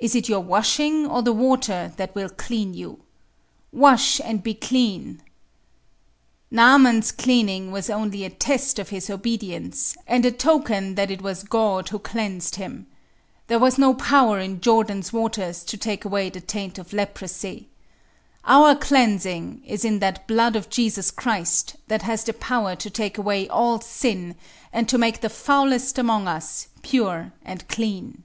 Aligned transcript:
Is 0.00 0.16
it 0.16 0.28
your 0.28 0.40
washing, 0.40 1.06
or 1.06 1.22
the 1.22 1.32
water, 1.32 1.92
that 1.96 2.14
will 2.16 2.28
clean 2.28 2.74
you? 2.74 3.00
Wash 3.72 4.20
and 4.22 4.42
be 4.42 4.52
clean! 4.52 5.22
Naaman's 6.50 7.10
cleaning 7.12 7.70
was 7.70 7.88
only 7.88 8.24
a 8.24 8.28
test 8.28 8.78
of 8.80 8.88
his 8.90 9.08
obedience, 9.08 9.96
and 10.06 10.26
a 10.26 10.32
token 10.32 10.96
that 10.96 11.10
it 11.12 11.22
was 11.22 11.44
God 11.44 11.88
who 11.88 11.98
cleansed 12.00 12.56
him. 12.56 12.86
There 13.46 13.60
was 13.60 13.78
no 13.78 13.94
power 13.94 14.38
in 14.40 14.60
Jordan's 14.60 15.10
waters 15.12 15.62
to 15.64 15.76
take 15.78 16.04
away 16.04 16.28
the 16.28 16.40
taint 16.40 16.76
of 16.76 16.92
leprosy. 16.92 17.68
Our 18.44 18.74
cleansing 18.74 19.62
is 19.64 19.84
in 19.86 20.00
that 20.00 20.26
blood 20.26 20.54
of 20.56 20.68
Jesus 20.70 21.10
Christ 21.12 21.76
that 21.86 22.02
has 22.02 22.24
the 22.24 22.34
power 22.34 22.74
to 22.76 22.90
take 22.90 23.16
away 23.16 23.48
all 23.48 23.80
sin, 23.80 24.34
and 24.72 24.86
to 24.88 24.98
make 24.98 25.20
the 25.22 25.30
foulest 25.30 25.98
amongst 25.98 26.28
us 26.28 26.68
pure 26.82 27.32
and 27.44 27.66
clean. 27.68 28.24